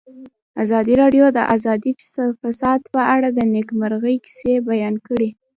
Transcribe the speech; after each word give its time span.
ازادي 0.63 0.93
راډیو 1.01 1.25
د 1.37 1.39
اداري 1.55 1.91
فساد 2.41 2.81
په 2.93 3.01
اړه 3.15 3.29
د 3.37 3.39
نېکمرغۍ 3.53 4.15
کیسې 4.25 4.53
بیان 4.69 4.95
کړې. 5.07 5.29